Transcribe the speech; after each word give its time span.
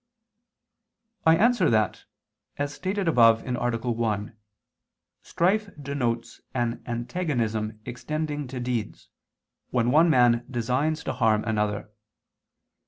I 1.27 1.35
answer 1.37 1.69
that, 1.69 2.05
As 2.57 2.73
stated 2.73 3.07
above 3.07 3.45
(A. 3.45 3.51
1), 3.91 4.35
strife 5.21 5.69
denotes 5.79 6.41
an 6.55 6.81
antagonism 6.87 7.79
extending 7.85 8.47
to 8.47 8.59
deeds, 8.59 9.09
when 9.69 9.91
one 9.91 10.09
man 10.09 10.43
designs 10.49 11.03
to 11.03 11.13
harm 11.13 11.43
another. 11.43 11.91